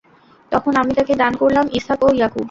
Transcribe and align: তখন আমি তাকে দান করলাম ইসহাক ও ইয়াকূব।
তখন 0.51 0.73
আমি 0.75 0.93
তাকে 0.93 1.13
দান 1.15 1.33
করলাম 1.35 1.65
ইসহাক 1.77 1.99
ও 2.03 2.09
ইয়াকূব। 2.17 2.39